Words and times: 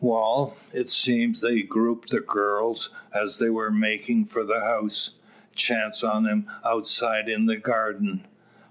Wal; 0.03 0.57
it 0.73 0.89
seems 0.89 1.41
they 1.41 1.61
grupped 1.61 2.09
the 2.09 2.21
gurls, 2.21 2.89
as 3.13 3.37
they 3.37 3.51
war 3.51 3.69
makin' 3.69 4.25
for 4.25 4.43
the 4.43 4.59
house 4.59 5.11
chanced 5.53 6.03
on 6.03 6.27
'em 6.27 6.49
outside 6.65 7.29
in 7.29 7.45
the 7.45 7.57
garden. 7.57 8.25